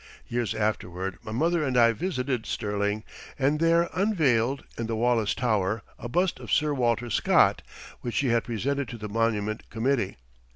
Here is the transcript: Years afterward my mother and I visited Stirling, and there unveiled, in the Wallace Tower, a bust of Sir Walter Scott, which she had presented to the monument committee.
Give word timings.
Years 0.27 0.55
afterward 0.55 1.19
my 1.21 1.31
mother 1.31 1.63
and 1.63 1.77
I 1.77 1.91
visited 1.91 2.47
Stirling, 2.47 3.03
and 3.37 3.59
there 3.59 3.87
unveiled, 3.93 4.63
in 4.75 4.87
the 4.87 4.95
Wallace 4.95 5.35
Tower, 5.35 5.83
a 5.99 6.09
bust 6.09 6.39
of 6.39 6.51
Sir 6.51 6.73
Walter 6.73 7.11
Scott, 7.11 7.61
which 7.99 8.15
she 8.15 8.29
had 8.29 8.45
presented 8.45 8.87
to 8.87 8.97
the 8.97 9.07
monument 9.07 9.69
committee. 9.69 10.17